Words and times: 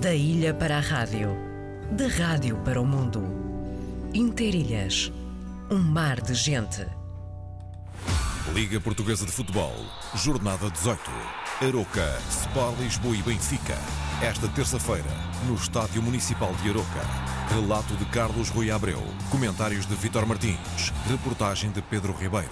Da 0.00 0.14
ilha 0.14 0.54
para 0.54 0.78
a 0.78 0.80
rádio, 0.80 1.36
da 1.92 2.06
rádio 2.06 2.56
para 2.64 2.80
o 2.80 2.86
mundo. 2.86 3.22
Interilhas, 4.14 5.12
um 5.70 5.78
mar 5.78 6.22
de 6.22 6.32
gente. 6.32 6.86
Liga 8.54 8.80
Portuguesa 8.80 9.26
de 9.26 9.32
Futebol, 9.32 9.74
Jornada 10.14 10.70
18. 10.70 11.02
Aroca, 11.60 12.18
Sport 12.30 12.78
Lisboa 12.78 13.14
e 13.14 13.20
Benfica. 13.20 13.76
Esta 14.22 14.48
terça-feira, 14.48 15.10
no 15.46 15.54
Estádio 15.54 16.00
Municipal 16.00 16.54
de 16.62 16.70
Aroca. 16.70 17.04
Relato 17.50 17.94
de 17.96 18.06
Carlos 18.06 18.48
Rui 18.48 18.70
Abreu. 18.70 19.02
Comentários 19.30 19.84
de 19.84 19.94
Vitor 19.96 20.24
Martins. 20.24 20.94
Reportagem 21.10 21.70
de 21.72 21.82
Pedro 21.82 22.14
Ribeiro. 22.14 22.48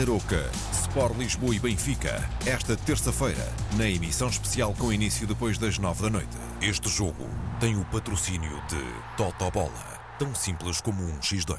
Aroca, 0.00 0.50
Sport 0.90 1.16
Lisboa 1.18 1.54
e 1.54 1.60
Benfica. 1.60 2.28
Esta 2.44 2.76
terça-feira, 2.76 3.48
na 3.76 3.88
emissão 3.88 4.28
especial 4.28 4.74
com 4.76 4.92
início 4.92 5.24
depois 5.24 5.56
das 5.56 5.78
nove 5.78 6.02
da 6.02 6.10
noite. 6.10 6.36
Este 6.60 6.88
jogo 6.88 7.28
tem 7.60 7.76
o 7.76 7.84
patrocínio 7.84 8.60
de 8.68 8.82
Totobola. 9.16 9.70
Tão 10.18 10.34
simples 10.34 10.80
como 10.80 11.00
um 11.00 11.16
X2. 11.20 11.56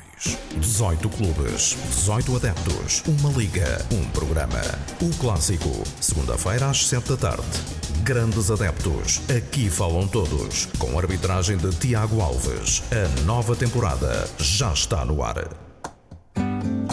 18 0.57 1.09
clubes, 1.09 1.77
18 1.91 2.35
adeptos, 2.35 3.04
uma 3.07 3.30
liga, 3.30 3.85
um 3.94 4.04
programa. 4.09 4.59
O 5.02 5.09
clássico, 5.17 5.82
segunda-feira 6.02 6.70
às 6.70 6.85
7 6.88 7.12
da 7.12 7.18
tarde. 7.18 7.59
Grandes 8.04 8.52
adeptos, 8.52 9.21
aqui 9.34 9.70
falam 9.70 10.09
todos. 10.09 10.66
Com 10.77 10.98
a 10.98 11.02
arbitragem 11.02 11.55
de 11.55 11.70
Tiago 11.77 12.20
Alves. 12.20 12.84
A 12.91 13.23
nova 13.23 13.55
temporada 13.55 14.29
já 14.38 14.73
está 14.73 15.05
no 15.05 15.23
ar. 15.23 15.48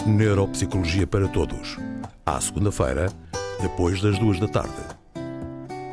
Neuropsicologia 0.07 1.05
para 1.05 1.27
Todos. 1.27 1.77
À 2.29 2.39
segunda-feira, 2.39 3.07
depois 3.59 3.99
das 4.03 4.19
duas 4.19 4.39
da 4.39 4.47
tarde. 4.47 4.69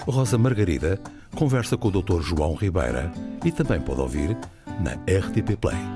Rosa 0.06 0.36
Margarida 0.36 1.00
conversa 1.34 1.78
com 1.78 1.88
o 1.88 1.90
Dr. 1.90 2.20
João 2.20 2.52
Ribeira 2.52 3.10
e 3.42 3.50
também 3.50 3.80
pode 3.80 4.02
ouvir 4.02 4.36
na 4.78 4.92
RTP 5.10 5.56
Play. 5.58 5.95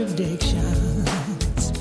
contradictions. 0.00 1.72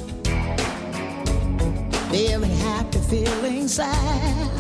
Feeling 2.12 2.52
happy, 2.52 3.00
feeling 3.10 3.68
sad. 3.68 4.52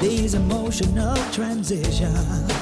These 0.00 0.34
emotional 0.34 1.16
transitions. 1.32 2.55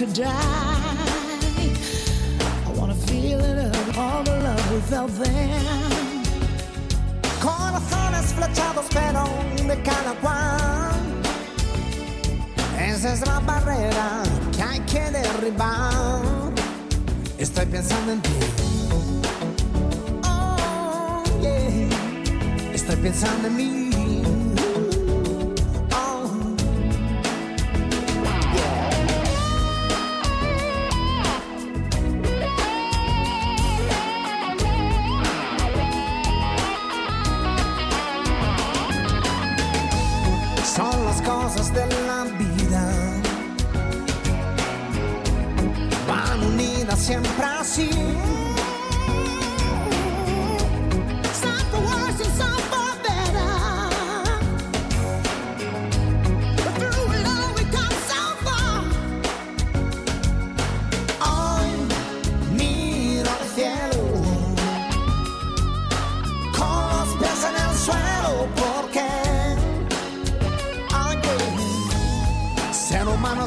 Could 0.00 0.14
die. 0.14 0.24
I 2.66 2.72
wanna 2.74 2.94
feel 2.94 3.38
it 3.44 3.58
up, 3.58 3.98
all 3.98 4.22
the 4.22 4.36
love 4.46 4.84
felt 4.88 5.12
then. 5.22 6.22
Corazones 7.38 8.32
flechados 8.32 8.86
pero 8.94 9.24
de 9.68 9.76
cada 9.82 10.12
cual. 10.22 11.00
Esa 12.78 13.12
es 13.12 13.20
la 13.26 13.40
barrera 13.40 14.22
que 14.56 14.62
hay 14.62 14.80
que 14.92 15.10
derribar. 15.10 16.22
Estoy 17.36 17.66
pensando 17.66 18.12
en 18.12 18.22
ti. 18.22 18.38
Oh, 20.24 21.22
yeah. 21.42 22.72
Estoy 22.72 22.96
pensando 22.96 23.48
en 23.48 23.56
mí 23.56 23.79
cosas 41.22 41.72
de 41.72 41.86
la 42.06 42.24
vida. 42.38 42.82
Van 46.08 46.42
unidas 46.44 46.98
siempre 46.98 47.44
así. 47.44 47.90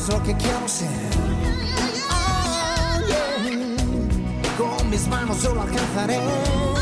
Lo 0.09 0.21
que 0.23 0.35
quiero 0.35 0.67
ser. 0.67 0.89
Con 4.57 4.89
mis 4.89 5.07
manos 5.07 5.41
yo 5.41 5.53
lo 5.53 5.61
alcanzaré. 5.61 6.72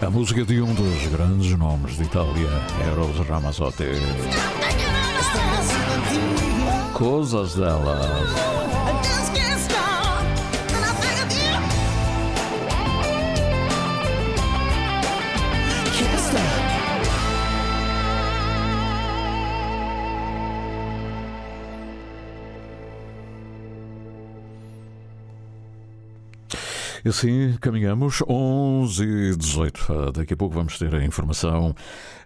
A 0.00 0.10
música 0.10 0.44
de 0.44 0.60
um 0.62 0.72
dos 0.74 1.06
grandes 1.08 1.58
nomes 1.58 1.96
de 1.96 2.04
Itália, 2.04 2.48
Eros 2.92 3.26
Ramazzotti. 3.26 3.84
Coisas 6.94 7.54
delas. 7.54 8.57
E 27.08 27.10
assim 27.10 27.56
caminhamos 27.58 28.22
11 28.28 29.02
e 29.02 29.34
18. 29.34 29.86
Ah, 29.88 30.12
Daqui 30.12 30.34
a 30.34 30.36
pouco 30.36 30.54
vamos 30.54 30.76
ter 30.76 30.94
a 30.94 31.02
informação, 31.02 31.74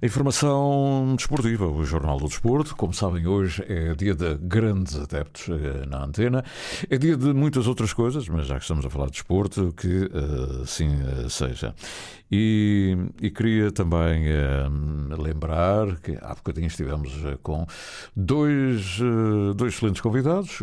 a 0.02 0.04
informação 0.04 1.14
desportiva, 1.16 1.68
o 1.68 1.84
Jornal 1.84 2.18
do 2.18 2.26
Desporto. 2.26 2.74
Como 2.74 2.92
sabem, 2.92 3.24
hoje 3.24 3.64
é 3.68 3.94
dia 3.94 4.12
de 4.12 4.34
grandes 4.38 4.96
adeptos 4.98 5.48
eh, 5.50 5.86
na 5.86 6.02
antena. 6.02 6.44
É 6.90 6.98
dia 6.98 7.16
de 7.16 7.32
muitas 7.32 7.68
outras 7.68 7.92
coisas, 7.92 8.28
mas 8.28 8.48
já 8.48 8.56
que 8.56 8.62
estamos 8.62 8.84
a 8.84 8.90
falar 8.90 9.06
de 9.06 9.12
desporto, 9.12 9.72
que 9.76 10.10
eh, 10.12 10.62
assim 10.64 10.90
eh, 10.90 11.28
seja. 11.28 11.76
E, 12.34 12.96
e 13.20 13.30
queria 13.30 13.70
também 13.70 14.26
eh, 14.26 14.66
lembrar 15.18 15.96
que 16.00 16.16
há 16.22 16.34
bocadinho 16.34 16.66
estivemos 16.66 17.12
eh, 17.26 17.36
com 17.42 17.66
dois, 18.16 18.98
eh, 19.00 19.54
dois 19.54 19.74
excelentes 19.74 20.00
convidados, 20.00 20.62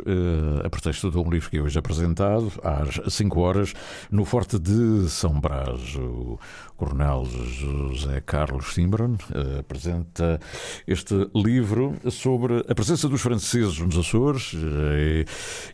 a 0.63 0.69
pretexto 0.69 1.11
de 1.11 1.17
um 1.19 1.29
livro 1.29 1.47
que 1.47 1.57
é 1.57 1.61
hoje 1.61 1.77
apresentado 1.77 2.51
às 2.63 3.13
5 3.13 3.39
horas 3.39 3.73
no 4.09 4.25
Forte 4.25 4.57
de 4.57 5.07
São 5.09 5.39
Brás. 5.39 5.95
O 5.95 6.39
Coronel 6.75 7.25
José 7.25 8.21
Carlos 8.21 8.73
Simbron 8.73 9.17
apresenta 9.59 10.39
este 10.87 11.29
livro 11.35 11.95
sobre 12.09 12.65
a 12.67 12.73
presença 12.73 13.07
dos 13.07 13.21
franceses 13.21 13.77
nos 13.79 13.97
Açores 13.97 14.53
eh, 14.55 15.25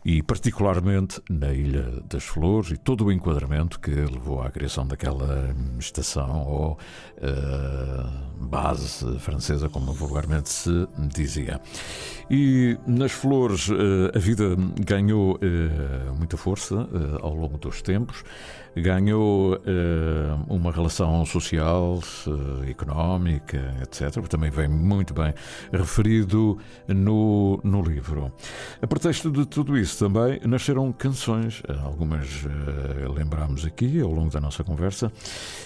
e, 0.04 0.22
particularmente 0.22 1.20
na 1.30 1.52
Ilha 1.52 2.02
das 2.08 2.24
Flores 2.24 2.70
e 2.70 2.76
todo 2.76 3.06
o 3.06 3.12
enquadramento 3.12 3.78
que 3.78 3.90
levou 3.90 4.42
à 4.42 4.50
criação 4.50 4.86
daquela 4.86 5.54
estação 5.86 6.46
ou 6.46 6.78
eh, 7.20 8.06
base 8.40 9.18
francesa, 9.18 9.68
como 9.68 9.92
vulgarmente 9.92 10.48
se 10.48 10.86
dizia. 10.96 11.60
E 12.30 12.76
nas 12.86 13.12
Flores 13.12 13.68
eh, 13.70 14.16
a 14.16 14.18
vida 14.18 14.56
ganhou 14.80 15.38
eh, 15.40 16.10
muita 16.16 16.36
força 16.36 16.88
ao 17.22 17.34
longo 17.34 17.58
dos 17.58 17.82
tempos 17.82 18.22
ganhou 18.76 19.54
eh, 19.66 20.36
uma 20.48 20.70
relação 20.70 21.24
social, 21.24 21.98
eh, 22.64 22.70
económica, 22.70 23.74
etc. 23.82 24.22
Também 24.28 24.50
vem 24.50 24.68
muito 24.68 25.14
bem 25.14 25.32
referido 25.72 26.58
no, 26.86 27.58
no 27.64 27.82
livro. 27.82 28.30
A 28.82 28.86
pretexto 28.86 29.30
de 29.30 29.46
tudo 29.46 29.78
isso 29.78 29.98
também 30.04 30.40
nasceram 30.44 30.92
canções, 30.92 31.62
eh, 31.68 31.72
algumas 31.82 32.44
eh, 32.44 33.08
lembramos 33.08 33.64
aqui 33.64 34.00
ao 34.00 34.10
longo 34.10 34.30
da 34.30 34.40
nossa 34.40 34.62
conversa, 34.62 35.10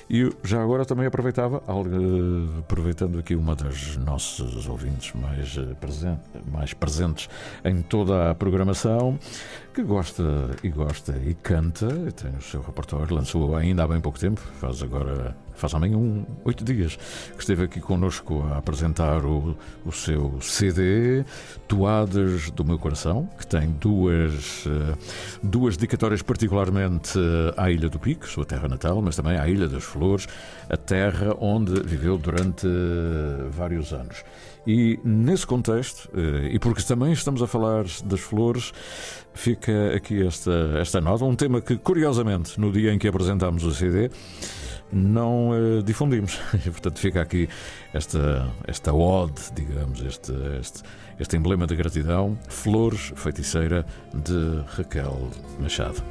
e 0.09 0.31
já 0.45 0.63
agora 0.63 0.85
também 0.85 1.07
aproveitava, 1.07 1.63
aproveitando 2.59 3.19
aqui 3.19 3.35
uma 3.35 3.55
das 3.57 3.97
nossas 3.97 4.67
ouvintes 4.69 5.13
mais, 5.15 5.57
eh, 5.59 5.75
presen- 5.81 6.19
mais 6.51 6.73
presentes 6.75 7.29
em 7.65 7.83
toda 7.83 8.31
a 8.31 8.35
programação, 8.35 9.19
que 9.75 9.83
gosta 9.83 10.51
e 10.63 10.69
gosta 10.69 11.17
e 11.25 11.35
canta, 11.35 11.87
tem 12.13 12.31
o 12.37 12.43
seu 12.43 12.61
repertório, 12.61 13.00
lançou 13.09 13.57
ainda 13.57 13.85
há 13.85 13.89
bem 13.89 14.01
pouco 14.01 14.19
tempo, 14.19 14.41
faz 14.61 14.83
agora, 14.83 15.37
faz 15.55 15.75
amanhã 15.75 15.97
um, 15.97 16.25
oito 16.45 16.65
dias, 16.65 16.97
que 17.35 17.41
esteve 17.41 17.65
aqui 17.65 17.81
connosco 17.81 18.43
a 18.51 18.59
apresentar 18.59 19.25
o, 19.25 19.57
o 19.85 19.93
seu 19.93 20.41
CD, 20.41 21.25
Toadas 21.69 22.51
do 22.51 22.65
Meu 22.65 22.79
Coração, 22.79 23.29
que 23.39 23.47
tem 23.47 23.71
duas, 23.71 24.65
eh, 24.67 24.97
duas 25.43 25.77
dedicatórias 25.77 26.23
particularmente 26.23 27.19
eh, 27.19 27.55
à 27.57 27.71
Ilha 27.71 27.89
do 27.89 27.99
Pico, 27.99 28.27
sua 28.27 28.45
terra 28.45 28.69
natal, 28.69 29.01
mas 29.03 29.17
também 29.17 29.39
à 29.39 29.49
Ilha 29.49 29.69
das 29.69 29.85
Flores, 29.85 30.27
a 30.69 30.77
terra 30.77 31.37
onde 31.39 31.83
viveu 31.83 32.19
durante 32.19 32.67
eh, 32.67 33.49
vários 33.51 33.93
anos. 33.93 34.25
E 34.67 34.99
nesse 35.03 35.47
contexto, 35.47 36.09
eh, 36.15 36.51
e 36.53 36.59
porque 36.59 36.83
também 36.83 37.13
estamos 37.13 37.43
a 37.43 37.47
falar 37.47 37.85
das 38.05 38.21
flores, 38.21 38.73
fica 39.33 39.95
aqui 39.95 40.27
esta, 40.27 40.79
esta 40.79 41.01
nota, 41.01 41.25
um 41.25 41.35
tema 41.35 41.61
que, 41.61 41.77
curiosamente, 41.77 42.61
no 42.61 42.71
dia 42.71 42.93
em 42.93 42.99
que 42.99 43.09
apresentámos 43.09 43.65
o 43.65 43.73
CD, 43.73 44.11
não 44.93 45.51
eh, 45.55 45.83
difundimos. 45.83 46.39
E, 46.55 46.71
portanto, 46.71 46.99
fica 46.99 47.23
aqui 47.23 47.49
esta, 47.93 48.47
esta 48.67 48.93
ode, 48.93 49.41
digamos, 49.55 50.03
este, 50.03 50.33
este, 50.61 50.83
este 51.19 51.37
emblema 51.37 51.67
de 51.67 51.75
gratidão, 51.75 52.39
Flores 52.49 53.13
Feiticeira, 53.17 53.87
de 54.13 54.63
Raquel 54.77 55.31
Machado. 55.59 56.03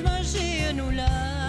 مش 0.00 0.36
مجنون 0.36 0.80
ولا 0.80 1.39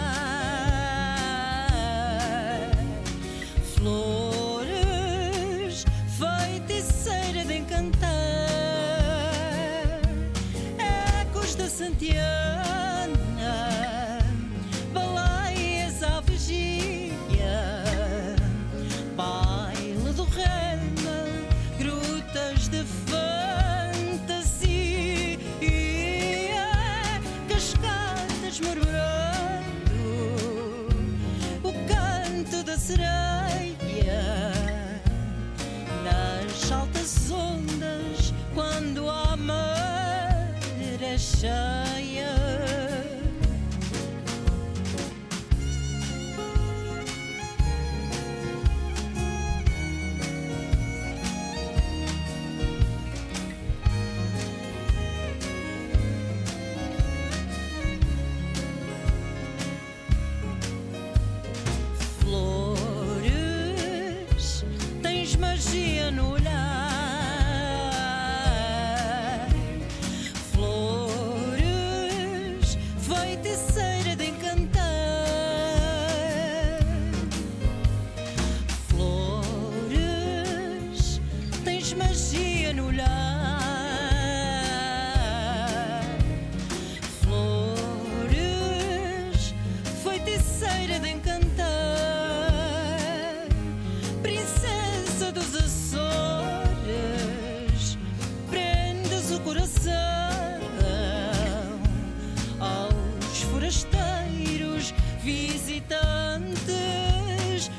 forasteiros 103.61 104.91
visitantes 105.21 106.65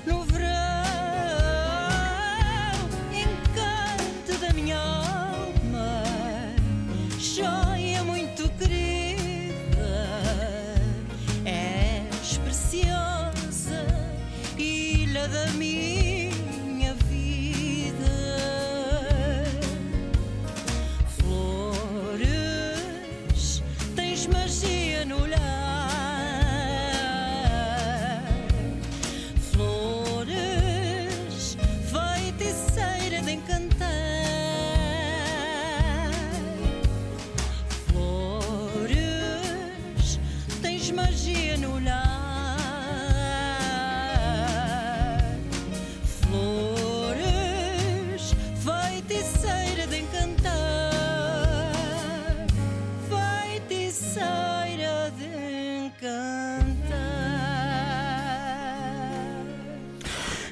no 0.06 0.21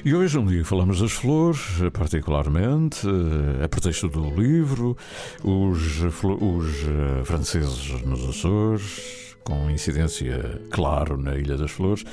E 0.03 0.15
hoje, 0.15 0.39
um 0.39 0.45
dia, 0.47 0.65
falamos 0.65 0.99
das 0.99 1.11
flores, 1.11 1.59
particularmente, 1.93 3.05
eh, 3.07 3.63
a 3.63 3.69
pretexto 3.69 4.09
do 4.09 4.31
livro, 4.31 4.97
os, 5.43 6.01
os 6.01 6.65
eh, 6.87 7.23
franceses 7.23 8.01
nos 8.03 8.27
Açores, 8.27 9.30
com 9.43 9.69
incidência, 9.69 10.61
claro, 10.69 11.17
na 11.17 11.35
Ilha 11.35 11.57
das 11.57 11.71
Flores. 11.71 12.03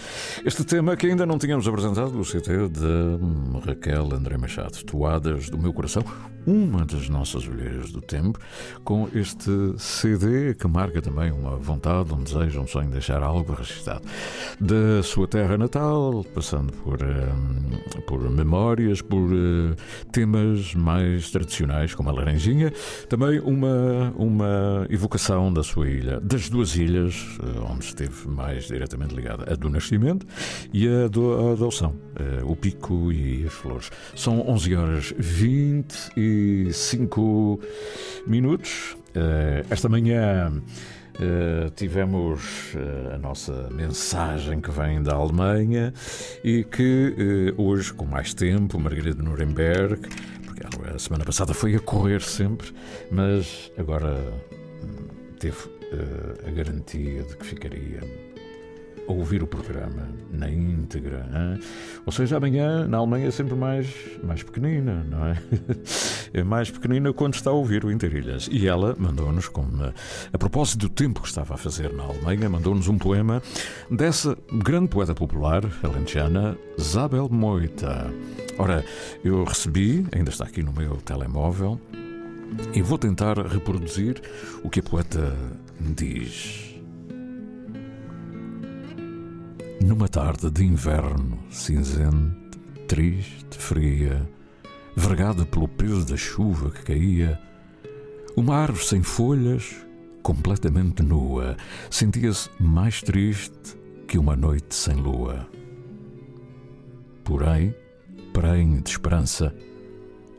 Este 0.45 0.65
tema 0.65 0.97
que 0.97 1.07
ainda 1.07 1.27
não 1.27 1.39
tínhamos 1.39 1.67
apresentado, 1.69 2.19
o 2.19 2.25
CT 2.25 2.69
de 2.69 3.67
Raquel 3.67 4.15
André 4.15 4.37
Machado, 4.37 4.85
Toadas 4.85 5.49
do 5.51 5.59
Meu 5.59 5.73
Coração, 5.73 6.03
uma 6.47 6.87
das 6.87 7.11
nossas 7.11 7.47
olheiras 7.47 7.93
do 7.93 8.01
tempo, 8.01 8.39
com 8.83 9.07
este 9.15 9.51
CD 9.77 10.55
que 10.55 10.67
marca 10.67 11.03
também 11.03 11.31
uma 11.31 11.57
vontade, 11.57 12.15
um 12.15 12.23
desejo, 12.23 12.61
um 12.61 12.67
sonho 12.67 12.87
de 12.87 12.93
deixar 12.93 13.23
algo 13.23 13.53
registado 13.53 14.03
da 14.59 15.03
sua 15.03 15.29
terra 15.29 15.59
natal, 15.59 16.25
passando 16.35 16.73
por, 16.73 17.03
hum, 17.03 18.01
por 18.07 18.31
memórias, 18.31 19.03
por 19.03 19.31
eh, 19.31 19.77
temas 20.11 20.75
mais 20.75 21.31
tradicionais, 21.31 21.95
como 21.95 22.09
a 22.09 22.13
Laranjinha, 22.13 22.73
também 23.09 23.41
uma, 23.41 24.15
uma 24.17 24.87
evocação 24.89 25.53
da 25.53 25.63
sua 25.63 25.89
ilha, 25.89 26.19
das 26.21 26.49
duas 26.49 26.77
ilhas, 26.77 27.18
eh, 27.41 27.61
onde 27.71 27.85
esteve 27.85 28.29
mais 28.29 28.67
diretamente 28.67 29.15
ligada, 29.15 29.53
a 29.53 29.57
do 29.57 29.71
Nascimento 29.71 30.27
e 30.73 30.89
a 30.89 31.07
do 31.09 31.49
a 31.49 31.53
adoção, 31.53 31.95
eh, 32.17 32.41
o 32.45 32.57
Pico 32.57 33.13
e 33.13 33.45
as 33.47 33.53
Flores. 33.53 33.91
São 34.15 34.41
11 34.49 34.75
horas 34.75 35.15
25 35.17 37.61
minutos. 38.27 38.97
Eh, 39.15 39.65
Esta 39.71 39.89
manhã. 39.89 40.53
Uh, 41.19 41.69
tivemos 41.75 42.73
uh, 42.75 43.15
a 43.17 43.19
nossa 43.19 43.69
mensagem 43.73 44.61
que 44.61 44.71
vem 44.71 45.03
da 45.03 45.15
Alemanha 45.15 45.93
e 46.45 46.63
que 46.63 47.53
uh, 47.59 47.61
hoje, 47.61 47.93
com 47.93 48.07
mais 48.07 48.33
tempo, 48.33 48.79
Margarida 48.79 49.21
Nuremberg, 49.21 50.01
porque 50.45 50.63
a 50.95 50.97
semana 50.97 51.25
passada 51.25 51.53
foi 51.53 51.75
a 51.75 51.81
correr 51.81 52.23
sempre, 52.23 52.73
mas 53.11 53.73
agora 53.77 54.17
hum, 54.81 55.09
teve 55.91 56.49
a 56.49 56.51
garantia 56.51 57.23
de 57.23 57.37
que 57.37 57.47
ficaria 57.47 58.01
a 59.09 59.13
ouvir 59.13 59.43
o 59.43 59.47
programa 59.47 60.07
na 60.31 60.51
íntegra. 60.51 61.27
hein? 61.33 61.61
Ou 62.05 62.13
seja, 62.13 62.37
amanhã 62.37 62.87
na 62.87 62.99
Alemanha 62.99 63.29
é 63.29 63.31
sempre 63.31 63.55
mais, 63.55 63.89
mais 64.23 64.43
pequenina, 64.43 65.05
não 65.09 65.27
é? 65.27 65.37
É 66.35 66.43
mais 66.45 66.71
pequenina 66.71 67.11
quando 67.11 67.35
está 67.35 67.49
a 67.49 67.55
ouvir 67.55 67.87
o 67.87 67.91
Interilhas. 67.91 68.51
E 68.53 68.69
ela 68.69 68.95
mandou-nos, 68.99 69.51
a 70.31 70.37
propósito 70.37 70.81
do 70.81 70.89
tempo 70.91 71.23
que 71.23 71.29
estava 71.29 71.55
a 71.55 71.57
fazer 71.57 71.91
na 71.91 72.03
Alemanha, 72.03 72.51
mandou-nos 72.51 72.87
um 72.87 72.99
poema 72.99 73.43
dessa 73.91 74.37
grande 74.53 74.89
poeta 74.89 75.15
popular 75.15 75.63
alentejana, 75.83 76.55
Zabel 76.79 77.31
Moita. 77.31 78.13
Ora, 78.59 78.85
eu 79.25 79.43
recebi, 79.43 80.07
ainda 80.15 80.29
está 80.29 80.45
aqui 80.45 80.63
no 80.63 80.71
meu 80.71 80.97
telemóvel, 80.97 81.81
e 82.73 82.83
vou 82.83 82.99
tentar 82.99 83.39
reproduzir 83.39 84.21
o 84.63 84.71
que 84.71 84.81
a 84.81 84.83
poeta 84.83 85.37
diz. 85.81 86.75
Numa 89.85 90.09
tarde 90.09 90.51
de 90.51 90.65
inverno 90.65 91.39
cinzenta, 91.51 92.59
triste, 92.87 93.57
fria, 93.57 94.29
vergada 94.97 95.47
pelo 95.47 95.69
peso 95.69 96.05
da 96.05 96.17
chuva 96.17 96.71
que 96.71 96.83
caía, 96.83 97.41
uma 98.37 98.57
árvore 98.57 98.85
sem 98.85 99.03
folhas, 99.03 99.77
completamente 100.23 101.03
nua, 101.03 101.57
sentia-se 101.91 102.51
mais 102.61 103.01
triste 103.03 103.77
que 104.07 104.19
uma 104.19 104.37
noite 104.37 104.75
sem 104.75 104.95
lua. 104.95 105.47
Porém, 107.25 107.75
prenhe 108.33 108.81
de 108.81 108.91
esperança, 108.91 109.55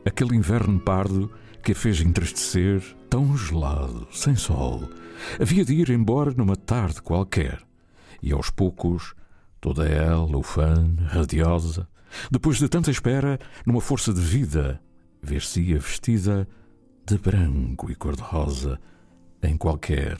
aquele 0.06 0.36
inverno 0.36 0.80
pardo 0.80 1.32
que 1.64 1.72
a 1.72 1.76
fez 1.76 2.02
entristecer, 2.02 2.82
tão 3.10 3.36
gelado, 3.38 4.08
sem 4.12 4.36
sol, 4.36 4.90
havia 5.40 5.66
de 5.66 5.74
ir 5.74 5.90
embora 5.90 6.34
numa 6.36 6.56
tarde 6.56 7.02
qualquer, 7.02 7.62
e 8.22 8.32
aos 8.32 8.50
poucos 8.50 9.14
toda 9.60 9.88
ela, 9.88 10.38
ufana, 10.38 11.08
radiosa, 11.08 11.88
depois 12.32 12.58
de 12.58 12.68
tanta 12.68 12.92
espera, 12.92 13.40
numa 13.66 13.82
força 13.82 14.14
de 14.14 14.22
vida, 14.22 14.82
ver-se-ia 15.22 15.80
vestida 15.80 16.48
de 17.06 17.18
branco 17.18 17.92
e 17.92 17.96
cor-de-rosa 17.96 18.80
em 19.44 19.58
qualquer 19.58 20.18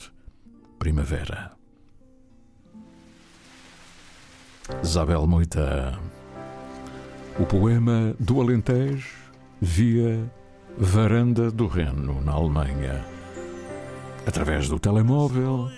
primavera. 0.78 1.52
Isabel 4.82 5.26
Moita, 5.26 5.98
o 7.38 7.44
poema 7.44 8.14
do 8.20 8.40
Alentejo 8.40 9.18
via 9.60 10.30
Varanda 10.78 11.50
do 11.50 11.66
Reno, 11.66 12.20
na 12.22 12.32
Alemanha, 12.32 13.04
através 14.26 14.68
do 14.68 14.78
telemóvel, 14.78 15.68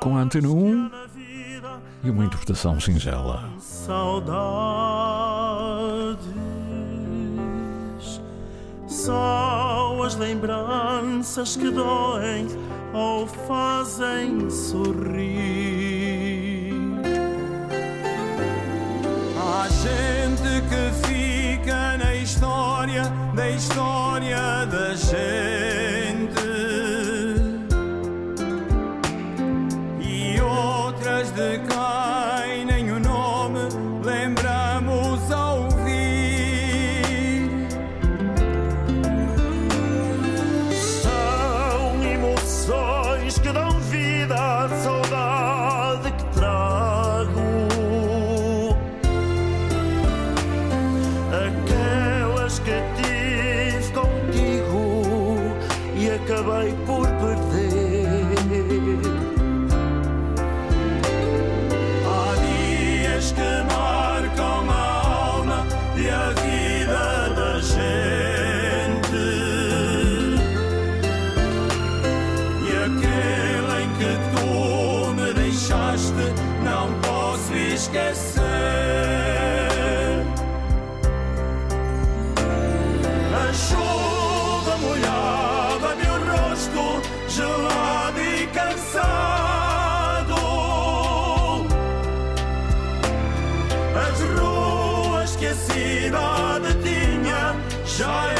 com 0.00 0.16
a 0.16 0.20
antena 0.20 0.48
1 0.48 0.90
e 2.04 2.10
uma 2.10 2.24
interpretação 2.24 2.78
singela. 2.80 3.44
Saudades, 3.58 4.12
só 8.86 10.02
as 10.04 10.16
lembranças 10.16 11.56
que 11.56 11.70
doem, 11.70 12.46
ou 12.92 13.26
fazem 13.26 14.50
sorrir. 14.50 15.62
Há 19.38 19.68
gente 19.68 20.62
que 20.68 20.91
história 23.62 24.66
da 24.66 24.94
gente. 24.96 25.41
Que 95.42 95.46
a 95.48 95.54
cidade 95.56 96.72
tinha 96.84 97.56
já 97.84 98.32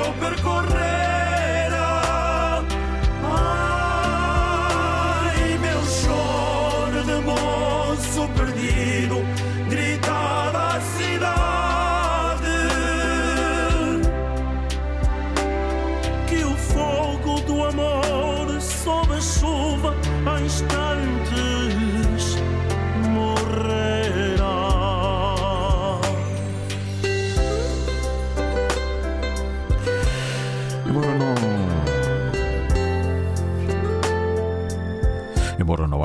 eu 0.00 0.12
percorrera. 0.14 0.81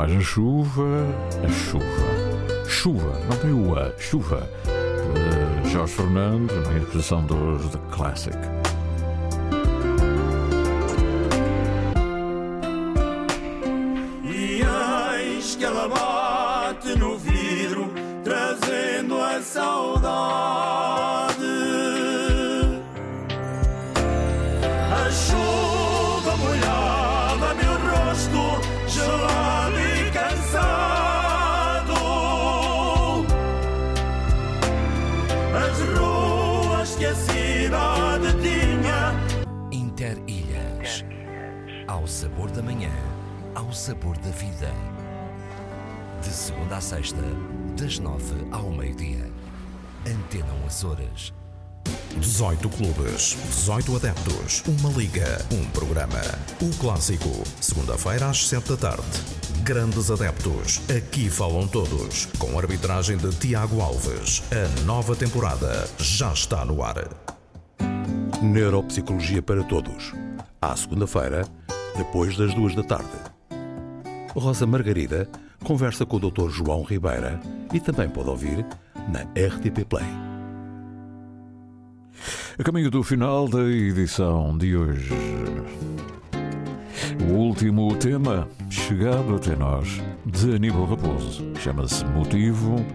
Não 0.07 0.13
haja 0.13 0.21
chuva, 0.21 1.05
a 1.43 1.49
chuva. 1.49 2.65
Chuva, 2.65 3.19
não 3.29 3.37
tem 3.37 3.51
o 3.51 3.77
A, 3.77 3.91
chuva. 3.99 4.49
De 5.63 5.69
Jorge 5.69 5.93
Fernando, 5.95 6.53
na 6.53 6.77
interpretação 6.77 7.25
dos 7.25 7.69
The 7.71 7.79
Classic. 7.91 8.37
E 14.23 14.61
eis 15.19 15.55
que 15.57 15.65
ela 15.65 15.89
bate 15.89 16.97
no 16.97 17.17
vidro, 17.17 17.91
trazendo 18.23 19.21
a 19.21 19.41
saudade. 19.41 20.66
Sabor 42.47 42.51
da 42.51 42.61
manhã, 42.61 42.91
ao 43.55 43.73
sabor 43.73 44.17
da 44.17 44.29
vida. 44.31 44.71
De 46.21 46.29
segunda 46.29 46.77
a 46.77 46.81
sexta, 46.81 47.21
das 47.79 47.99
nove 47.99 48.35
ao 48.51 48.69
meio-dia. 48.71 49.29
Antena 50.05 50.47
Açores. 50.65 51.33
18 52.19 52.69
clubes, 52.69 53.37
18 53.49 53.95
adeptos, 53.95 54.63
uma 54.67 54.89
liga, 54.97 55.45
um 55.51 55.65
programa. 55.69 56.21
O 56.61 56.75
clássico, 56.77 57.29
segunda-feira 57.61 58.29
às 58.29 58.47
7 58.47 58.69
da 58.69 58.77
tarde. 58.77 59.03
Grandes 59.63 60.09
adeptos, 60.09 60.81
aqui 60.95 61.29
falam 61.29 61.67
todos, 61.67 62.25
com 62.37 62.57
arbitragem 62.57 63.17
de 63.17 63.29
Tiago 63.35 63.81
Alves. 63.81 64.43
A 64.51 64.85
nova 64.85 65.15
temporada 65.15 65.87
já 65.97 66.31
está 66.33 66.65
no 66.65 66.83
ar. 66.83 67.07
Neuropsicologia 68.41 69.41
para 69.41 69.63
Todos. 69.63 70.13
À 70.61 70.75
segunda-feira, 70.75 71.45
depois 71.97 72.37
das 72.37 72.53
duas 72.53 72.75
da 72.75 72.83
tarde. 72.83 73.09
Rosa 74.33 74.67
Margarida 74.67 75.27
conversa 75.63 76.05
com 76.05 76.17
o 76.17 76.19
Dr. 76.19 76.49
João 76.49 76.83
Ribeira 76.83 77.39
e 77.73 77.79
também 77.79 78.07
pode 78.07 78.29
ouvir 78.29 78.65
na 79.09 79.21
RTP 79.21 79.83
Play. 79.89 80.05
A 82.59 82.63
caminho 82.63 82.89
do 82.89 83.03
final 83.03 83.47
da 83.47 83.63
edição 83.63 84.57
de 84.57 84.75
hoje. 84.75 85.13
O 87.29 87.33
último 87.33 87.95
tema 87.95 88.47
chegado 88.69 89.35
até 89.35 89.55
nós 89.55 90.01
de 90.25 90.55
Aníbal 90.55 90.85
Raposo 90.85 91.43
chama-se 91.59 92.05
Motivo. 92.05 92.85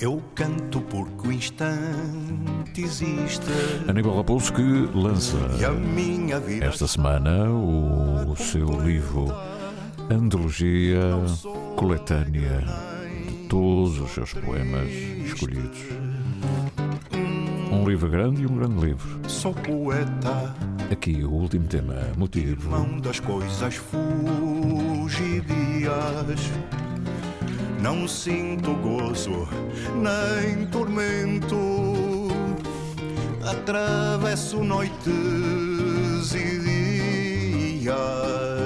Eu 0.00 0.22
canto 0.34 0.80
porque 0.82 1.26
o 1.28 1.32
instante 1.32 2.82
existe. 2.82 3.46
Aníbal 3.88 4.18
Raposo 4.18 4.52
que 4.52 4.62
lança 4.94 5.36
a 5.36 6.64
esta 6.64 6.86
semana 6.86 7.50
o 7.50 8.36
seu 8.36 8.80
livro 8.80 9.26
Antologia 10.08 11.00
Coletânea 11.74 12.64
de 13.26 13.48
todos 13.48 13.98
os 13.98 14.12
seus 14.12 14.32
poemas 14.34 14.88
escolhidos. 14.88 15.80
Um 17.72 17.88
livro 17.88 18.08
grande 18.08 18.42
e 18.42 18.46
um 18.46 18.56
grande 18.56 18.86
livro. 18.86 19.18
sou 19.28 19.52
poeta, 19.52 20.54
Aqui 20.92 21.24
o 21.24 21.30
último 21.30 21.66
tema, 21.66 21.96
motivo. 22.16 22.70
mão 22.70 22.98
das 23.00 23.18
coisas 23.20 23.74
fugidias. 23.74 25.58
Não 27.80 28.08
sinto 28.08 28.74
gozo 28.74 29.48
nem 29.94 30.66
tormento. 30.66 31.56
Atravesso 33.44 34.62
noites 34.64 36.34
e 36.34 36.58
dias. 37.80 38.57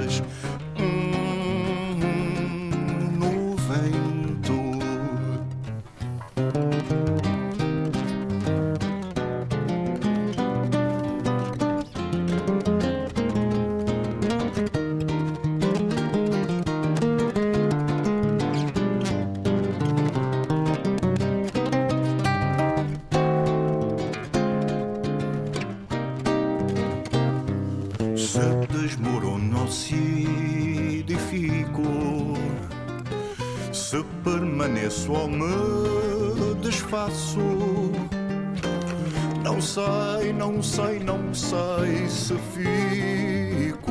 Não 39.43 39.61
sei, 39.61 40.33
não 40.33 40.63
sei, 40.63 41.01
não 41.01 41.35
sei 41.35 42.09
se 42.09 42.35
fico 42.55 43.91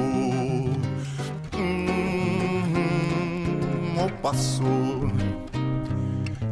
hum, 1.58 1.96
ou 4.00 4.10
passo. 4.22 4.64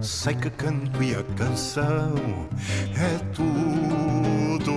Sei 0.01 0.33
que 0.35 0.49
canto 0.49 1.01
e 1.01 1.15
a 1.15 1.23
canção 1.37 2.13
é 2.97 3.17
tudo. 3.33 4.73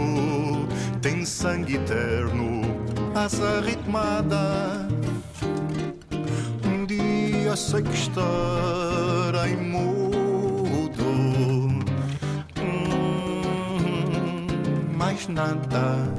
Tem 1.01 1.25
sangue 1.25 1.75
eterno, 1.77 2.63
asa 3.17 3.61
ritmada. 3.61 4.89
Um 6.65 6.87
dia 6.87 7.57
sei 7.57 7.83
que 7.83 7.95
estarei 7.95 9.57
mudo. 9.57 10.02
Mais 15.23 15.29
nada. 15.29 16.13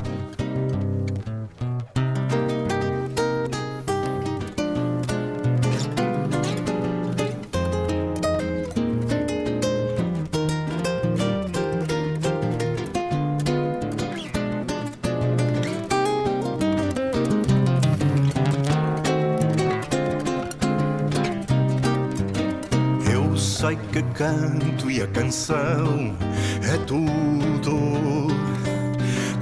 Sei 23.36 23.78
que 23.94 24.04
canto 24.14 24.92
e 24.92 25.02
a 25.02 25.08
canção 25.08 26.18
é 26.62 26.78
tudo. 26.86 28.28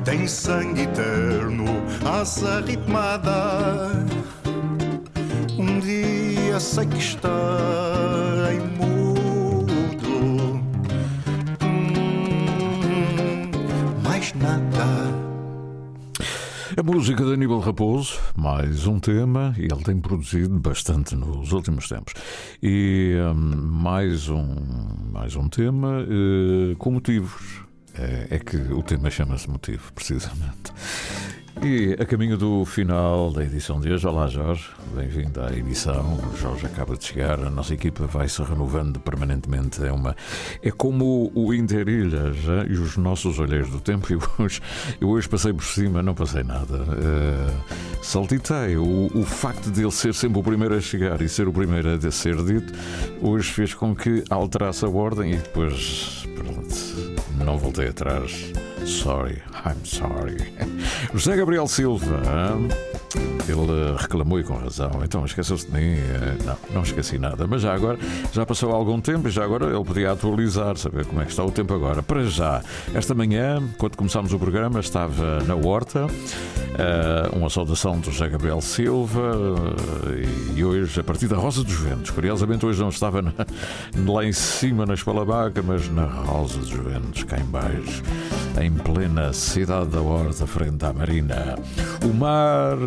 Tem 0.03 0.27
sangue 0.27 0.81
eterno, 0.81 1.65
asa 2.03 2.61
ritmada. 2.61 3.91
Um 5.59 5.79
dia 5.79 6.59
sei 6.59 6.87
que 6.87 6.97
estarei 6.97 8.59
mudo. 8.77 10.59
Hum, 11.63 13.51
mais 14.03 14.33
nada. 14.33 15.21
A 16.75 16.83
música 16.83 17.23
de 17.23 17.33
Aníbal 17.33 17.59
Raposo, 17.59 18.19
mais 18.35 18.87
um 18.87 18.99
tema, 18.99 19.53
e 19.55 19.65
ele 19.65 19.83
tem 19.83 19.99
produzido 19.99 20.57
bastante 20.59 21.15
nos 21.15 21.51
últimos 21.51 21.87
tempos. 21.87 22.15
E 22.63 23.15
hum, 23.19 23.55
mais, 23.83 24.29
um, 24.29 24.55
mais 25.13 25.35
um 25.35 25.47
tema 25.47 26.03
eh, 26.09 26.75
com 26.79 26.89
motivos. 26.89 27.70
É, 27.97 28.35
é 28.35 28.39
que 28.39 28.57
o 28.57 28.81
tema 28.81 29.09
chama-se 29.09 29.49
Motivo, 29.49 29.91
precisamente. 29.93 30.71
E 31.63 31.95
a 31.99 32.05
caminho 32.05 32.37
do 32.37 32.65
final 32.65 33.31
da 33.31 33.43
edição 33.43 33.79
de 33.79 33.91
hoje, 33.91 34.07
olá 34.07 34.27
Jorge, 34.27 34.67
bem-vindo 34.95 35.39
à 35.41 35.51
edição. 35.51 36.17
O 36.33 36.35
Jorge 36.35 36.65
acaba 36.65 36.97
de 36.97 37.05
chegar, 37.05 37.39
a 37.39 37.51
nossa 37.51 37.75
equipa 37.75 38.07
vai 38.07 38.27
se 38.27 38.41
renovando 38.41 38.99
permanentemente. 38.99 39.85
É, 39.85 39.91
uma, 39.91 40.15
é 40.63 40.71
como 40.71 41.31
o 41.35 41.53
Interilhas 41.53 42.37
eh, 42.37 42.65
e 42.67 42.73
os 42.73 42.97
nossos 42.97 43.37
olheiros 43.37 43.69
do 43.69 43.79
tempo. 43.79 44.11
Eu 44.11 44.19
hoje, 44.39 44.59
eu 44.99 45.09
hoje 45.09 45.29
passei 45.29 45.53
por 45.53 45.63
cima, 45.63 46.01
não 46.01 46.15
passei 46.15 46.43
nada. 46.43 46.77
Uh, 46.77 48.03
saltitei. 48.03 48.77
O, 48.77 49.11
o 49.13 49.23
facto 49.23 49.69
de 49.69 49.81
ele 49.81 49.91
ser 49.91 50.15
sempre 50.15 50.39
o 50.39 50.43
primeiro 50.43 50.73
a 50.73 50.81
chegar 50.81 51.21
e 51.21 51.29
ser 51.29 51.47
o 51.47 51.53
primeiro 51.53 51.89
a 51.89 52.11
ser 52.11 52.37
dito, 52.43 52.73
hoje 53.21 53.51
fez 53.51 53.73
com 53.75 53.95
que 53.95 54.23
alterasse 54.31 54.83
a 54.83 54.89
ordem 54.89 55.33
e 55.33 55.37
depois 55.37 56.25
pronto, 56.35 57.10
não 57.43 57.57
voltei 57.57 57.87
atrás. 57.87 58.31
Sorry, 58.85 59.41
I'm 59.65 59.85
sorry. 59.85 60.37
José 61.13 61.35
Gabriel 61.35 61.67
Silva, 61.67 62.21
ele 63.47 63.95
reclamou 63.97 64.39
e 64.39 64.43
com 64.43 64.53
razão. 64.53 64.91
Então 65.03 65.25
esqueceu-se 65.25 65.67
de 65.67 65.73
mim? 65.73 65.95
Não, 66.45 66.57
não 66.73 66.81
esqueci 66.81 67.17
nada. 67.17 67.45
Mas 67.47 67.61
já 67.61 67.73
agora, 67.73 67.97
já 68.31 68.45
passou 68.45 68.71
algum 68.71 68.99
tempo 68.99 69.27
e 69.27 69.31
já 69.31 69.43
agora 69.43 69.65
ele 69.65 69.83
podia 69.83 70.11
atualizar, 70.11 70.77
saber 70.77 71.05
como 71.05 71.21
é 71.21 71.25
que 71.25 71.31
está 71.31 71.43
o 71.43 71.51
tempo 71.51 71.73
agora. 71.73 72.01
Para 72.03 72.23
já, 72.23 72.61
esta 72.93 73.13
manhã, 73.13 73.61
quando 73.77 73.95
começámos 73.95 74.33
o 74.33 74.39
programa, 74.39 74.79
estava 74.79 75.39
na 75.43 75.55
Horta, 75.55 76.07
uma 77.33 77.49
saudação 77.49 77.99
do 77.99 78.11
José 78.11 78.29
Gabriel 78.29 78.61
Silva 78.61 79.31
e 80.55 80.63
hoje, 80.63 80.99
a 80.99 81.03
partir 81.03 81.27
da 81.27 81.37
Rosa 81.37 81.63
dos 81.63 81.73
Ventos. 81.73 82.09
Curiosamente, 82.11 82.65
hoje 82.65 82.79
não 82.81 82.89
estava 82.89 83.21
na, 83.21 83.33
lá 84.07 84.25
em 84.25 84.33
cima 84.33 84.85
na 84.85 84.93
Espalabaca, 84.93 85.61
mas 85.61 85.89
na 85.89 86.05
Rosa 86.05 86.59
dos 86.59 86.71
Ventos, 86.71 87.23
cá 87.23 87.37
em 87.37 87.45
baixo, 87.45 88.03
em 88.59 88.71
plena 88.71 89.33
cidade 89.33 89.89
da 89.89 90.01
Horta, 90.01 90.47
frente 90.47 90.85
à 90.85 90.93
Marina. 90.93 91.57
O 92.03 92.13
mar 92.13 92.77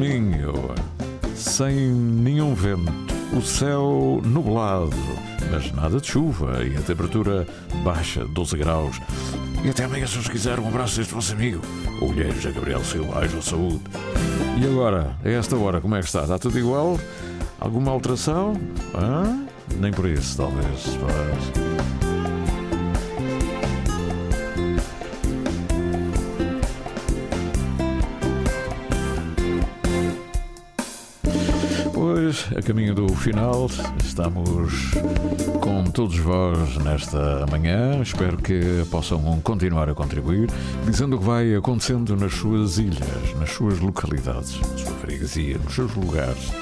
calminho, 0.00 0.74
sem 1.36 1.76
nenhum 1.76 2.54
vento, 2.54 2.90
o 3.36 3.42
céu 3.42 4.22
nublado, 4.24 4.96
mas 5.50 5.70
nada 5.72 6.00
de 6.00 6.06
chuva 6.06 6.64
e 6.64 6.74
a 6.74 6.80
temperatura 6.80 7.46
baixa, 7.84 8.24
12 8.24 8.56
graus. 8.56 8.98
E 9.62 9.68
até 9.68 9.84
amanhã, 9.84 10.06
se 10.06 10.16
os 10.16 10.26
quiser, 10.26 10.58
um 10.58 10.68
abraço 10.68 10.96
deste 10.96 11.12
vosso 11.12 11.34
amigo, 11.34 11.60
o 12.00 12.06
Olheiros 12.06 12.42
Gabriel 12.46 12.82
Silva, 12.82 13.18
haja 13.18 13.42
saúde. 13.42 13.82
E 14.58 14.64
agora, 14.64 15.14
a 15.22 15.28
esta 15.28 15.54
hora, 15.56 15.82
como 15.82 15.94
é 15.94 16.00
que 16.00 16.06
está? 16.06 16.22
Está 16.22 16.38
tudo 16.38 16.58
igual? 16.58 16.98
Alguma 17.60 17.90
alteração? 17.90 18.54
Hã? 18.94 19.44
Nem 19.76 19.92
por 19.92 20.08
isso, 20.08 20.38
talvez. 20.38 20.96
Mas... 20.96 21.99
caminho 32.70 32.94
do 32.94 33.08
final, 33.08 33.68
estamos 33.98 34.92
com 35.60 35.82
todos 35.90 36.16
vós 36.18 36.76
nesta 36.76 37.44
manhã. 37.50 38.00
Espero 38.00 38.36
que 38.36 38.84
possam 38.92 39.40
continuar 39.40 39.88
a 39.88 39.94
contribuir, 39.94 40.48
dizendo 40.86 41.16
o 41.16 41.18
que 41.18 41.24
vai 41.24 41.52
acontecendo 41.56 42.16
nas 42.16 42.32
suas 42.32 42.78
ilhas, 42.78 43.34
nas 43.40 43.50
suas 43.50 43.80
localidades, 43.80 44.60
na 44.60 44.78
sua 44.78 44.92
freguesia, 44.98 45.58
nos 45.58 45.74
seus 45.74 45.92
lugares. 45.96 46.52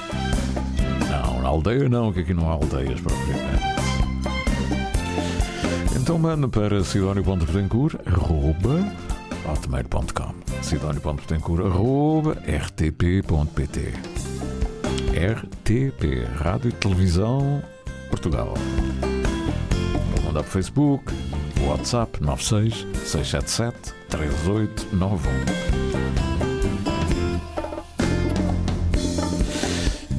Não, 1.11 1.43
na 1.43 1.47
aldeia 1.47 1.87
não, 1.87 2.11
que 2.11 2.21
aqui 2.21 2.33
não 2.33 2.49
há 2.49 2.53
aldeias 2.53 2.99
propriamente. 2.99 3.63
Então 5.95 6.17
manda 6.17 6.47
para 6.47 6.83
sidónio.petencourt, 6.83 7.99
arroba, 8.07 8.83
RTP, 15.19 16.23
Rádio 16.37 16.69
e 16.69 16.71
Televisão 16.71 17.61
Portugal. 18.09 18.53
Vou 20.15 20.23
mandar 20.23 20.43
para 20.43 20.49
o 20.49 20.51
Facebook, 20.51 21.13
WhatsApp 21.67 22.23
96 22.23 22.87
677 23.03 23.93
3891. 24.07 25.29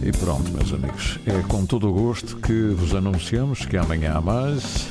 E 0.07 0.13
pronto, 0.19 0.51
meus 0.53 0.71
amigos, 0.75 1.19
é 1.27 1.41
com 1.49 1.65
todo 1.65 1.89
o 1.89 1.95
gosto 1.95 2.37
que 2.37 2.69
vos 2.75 2.95
anunciamos 2.95 3.65
que 3.65 3.79
amanhã 3.79 4.17
há 4.17 4.21
mais. 4.21 4.87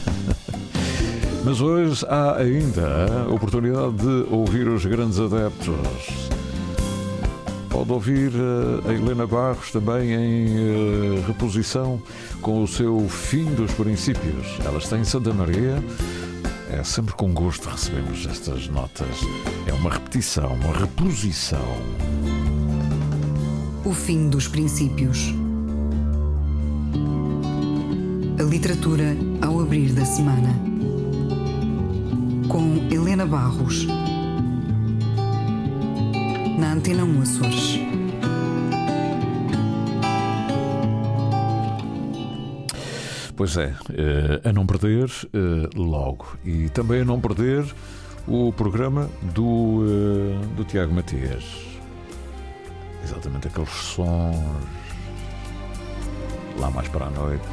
Mas 1.45 1.61
hoje 1.61 2.03
há 2.09 2.35
ainda 2.35 3.25
a 3.27 3.31
oportunidade 3.31 3.97
de 3.97 4.33
ouvir 4.33 4.67
os 4.67 4.83
grandes 4.87 5.19
adeptos 5.19 6.18
pode 7.69 7.91
ouvir 7.91 8.31
a 8.87 8.91
Helena 8.91 9.25
Barros 9.25 9.71
também 9.71 10.13
em 10.13 11.21
reposição 11.21 12.01
com 12.41 12.63
o 12.63 12.67
seu 12.67 13.07
Fim 13.07 13.45
dos 13.45 13.71
Princípios. 13.73 14.57
Ela 14.65 14.79
está 14.79 14.97
em 14.97 15.03
Santa 15.03 15.31
Maria. 15.33 15.83
É 16.71 16.83
sempre 16.83 17.13
com 17.13 17.33
gosto 17.33 17.69
recebemos 17.69 18.25
estas 18.25 18.67
notas. 18.67 19.07
É 19.67 19.73
uma 19.73 19.89
repetição, 19.91 20.53
uma 20.53 20.77
reposição. 20.77 21.77
O 23.85 23.93
Fim 23.93 24.29
dos 24.29 24.47
Princípios. 24.47 25.33
A 28.39 28.43
literatura 28.43 29.15
ao 29.41 29.59
abrir 29.61 29.93
da 29.93 30.05
semana. 30.05 30.49
Com 32.47 32.87
Helena 32.91 33.25
Barros 33.25 33.87
na 36.59 36.73
Antena 36.73 37.03
1 37.05 37.21
Açores. 37.21 37.79
Pois 43.35 43.55
é, 43.55 43.73
a 44.43 44.51
não 44.51 44.65
perder 44.65 45.09
logo. 45.75 46.37
E 46.43 46.69
também 46.69 47.01
a 47.01 47.05
não 47.05 47.21
perder 47.21 47.65
o 48.27 48.51
programa 48.51 49.09
do, 49.33 49.83
do 50.57 50.65
Tiago 50.65 50.93
Matias. 50.93 51.45
Exatamente 53.03 53.47
aqueles 53.47 53.69
sons 53.69 54.35
lá 56.59 56.69
mais 56.69 56.89
para 56.89 57.05
a 57.05 57.09
noite. 57.09 57.43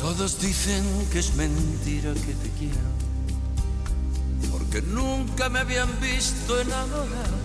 Todos 0.00 0.38
dicen 0.38 0.82
que 1.10 1.18
es 1.18 1.34
mentira 1.36 2.14
que 2.14 2.34
te 2.34 2.48
quiero, 2.58 2.99
porque 4.70 4.86
nunca 4.86 5.48
me 5.48 5.60
habían 5.60 5.88
visto 6.00 6.60
enamorado. 6.60 7.40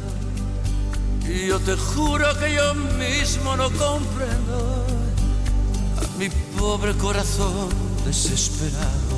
Y 1.27 1.47
yo 1.47 1.59
te 1.59 1.75
juro 1.75 2.27
que 2.37 2.53
yo 2.53 2.75
mismo 2.75 3.57
no 3.57 3.71
comprendo 3.71 4.85
a 5.97 6.17
mi 6.19 6.29
pobre 6.57 6.93
corazón 6.93 7.69
desesperado. 8.05 9.15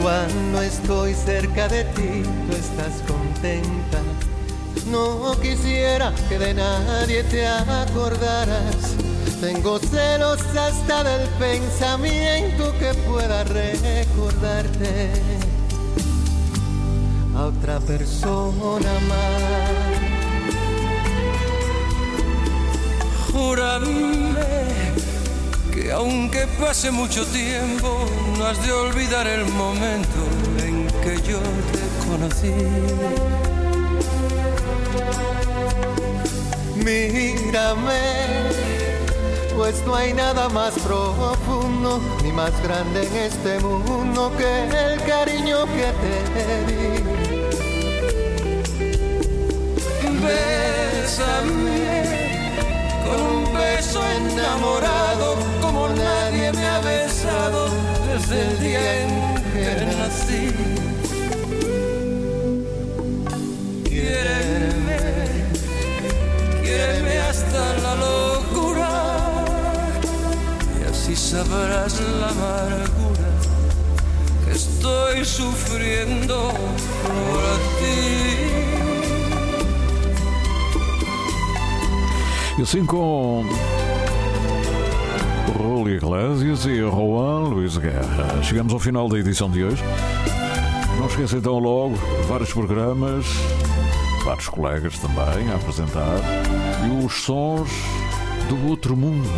Cuando 0.00 0.62
estoy 0.62 1.14
cerca 1.14 1.68
de 1.68 1.84
ti, 1.84 2.22
tú 2.48 2.56
estás 2.56 3.02
contenta. 3.06 4.00
No 4.90 5.38
quisiera 5.42 6.14
que 6.28 6.38
de 6.38 6.54
nadie 6.54 7.22
te 7.24 7.46
acordaras. 7.46 8.94
Tengo 9.42 9.78
celos 9.78 10.40
hasta 10.56 11.04
del 11.04 11.28
pensamiento 11.38 12.72
que 12.78 12.94
pueda 13.06 13.44
recordarte 13.44 15.43
a 17.34 17.46
otra 17.46 17.80
persona 17.80 18.92
más. 19.08 20.04
Júrame 23.32 24.34
que 25.72 25.90
aunque 25.92 26.46
pase 26.60 26.90
mucho 26.90 27.26
tiempo, 27.26 28.06
no 28.38 28.46
has 28.46 28.64
de 28.64 28.72
olvidar 28.72 29.26
el 29.26 29.44
momento 29.46 30.20
en 30.64 30.86
que 31.02 31.16
yo 31.28 31.40
te 31.72 31.84
conocí. 32.08 32.52
Mírame, 36.76 38.02
pues 39.56 39.82
no 39.86 39.94
hay 39.96 40.12
nada 40.12 40.48
más 40.48 40.74
profundo 40.74 42.00
más 42.34 42.52
grande 42.62 43.06
en 43.06 43.16
este 43.16 43.60
mundo 43.60 44.32
que 44.36 44.64
el 44.64 45.00
cariño 45.04 45.64
que 45.66 45.92
te 46.02 46.14
di. 46.66 46.84
Bésame 50.24 51.82
con 53.04 53.18
un 53.22 53.54
beso 53.54 54.00
enamorado 54.18 55.36
como 55.60 55.88
nadie 55.88 56.52
me 56.52 56.66
ha 56.66 56.80
besado 56.80 57.68
desde 58.08 58.42
el 58.42 58.60
día 58.60 59.02
en 59.02 59.10
que 59.52 59.86
nací. 59.96 61.03
Y 71.14 71.16
sabrás 71.16 72.00
la 72.20 72.28
amargura 72.28 73.30
que 74.44 74.50
estoy 74.50 75.24
sufriendo 75.24 76.50
por 77.02 77.58
ti. 77.78 78.50
E 82.58 82.62
assim 82.62 82.84
com 82.84 83.44
Rúlio 85.56 85.94
Iglesias 85.94 86.66
e 86.66 86.80
Juan 86.80 87.48
Luís 87.48 87.76
Guerra. 87.76 88.42
Chegamos 88.42 88.72
ao 88.72 88.80
final 88.80 89.08
da 89.08 89.16
edição 89.16 89.48
de 89.48 89.62
hoje. 89.62 89.84
Não 90.98 91.06
esqueça 91.06 91.36
então 91.36 91.60
logo 91.60 91.94
vários 92.26 92.52
programas, 92.52 93.24
vários 94.24 94.48
colegas 94.48 94.98
também 94.98 95.48
a 95.52 95.54
apresentar 95.54 96.18
e 96.84 97.04
os 97.04 97.22
sons 97.22 97.70
do 98.48 98.68
outro 98.68 98.96
mundo. 98.96 99.30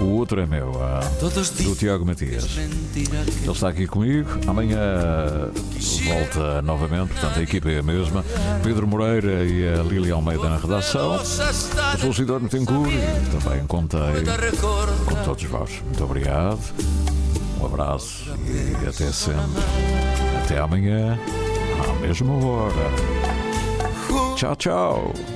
O 0.00 0.04
outro 0.18 0.40
é 0.40 0.46
meu, 0.46 0.72
ah, 0.82 1.00
do 1.20 1.74
Tiago 1.74 2.04
Matias. 2.04 2.56
Ele 2.56 3.50
está 3.50 3.68
aqui 3.68 3.86
comigo. 3.86 4.28
Amanhã 4.46 5.50
volta 6.04 6.60
novamente, 6.62 7.12
portanto 7.12 7.38
a 7.38 7.42
equipa 7.42 7.70
é 7.70 7.78
a 7.78 7.82
mesma. 7.82 8.24
Pedro 8.62 8.86
Moreira 8.86 9.44
e 9.44 9.66
a 9.66 9.82
Lili 9.82 10.10
Almeida 10.10 10.48
na 10.48 10.58
redação. 10.58 11.14
Eu 11.14 11.24
sou 11.24 12.10
o 12.10 12.14
Cidadão 12.14 12.40
Betancourt 12.40 12.90
e 12.92 13.40
também 13.40 13.66
contei 13.66 14.24
com 15.06 15.14
todos 15.24 15.44
vós. 15.44 15.82
Muito 15.84 16.04
obrigado. 16.04 16.60
Um 17.60 17.66
abraço 17.66 18.30
e 18.46 18.86
até 18.86 19.10
sempre. 19.10 19.40
Até 20.44 20.58
amanhã, 20.58 21.18
à 21.88 22.00
mesma 22.00 22.34
hora. 22.34 22.74
Tchau, 24.36 24.56
tchau. 24.56 25.35